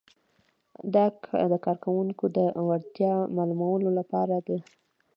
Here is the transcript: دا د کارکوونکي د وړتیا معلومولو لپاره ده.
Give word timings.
دا 0.93 1.05
د 1.51 1.53
کارکوونکي 1.65 2.25
د 2.37 2.39
وړتیا 2.67 3.13
معلومولو 3.37 3.89
لپاره 3.99 4.35
ده. 4.47 4.57